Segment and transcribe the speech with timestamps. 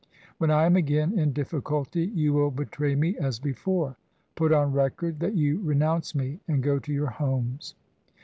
[0.39, 3.97] When I am again in difficulty, you will betray me as before.
[4.33, 7.75] Put on record that you renounce me and go to your homes.'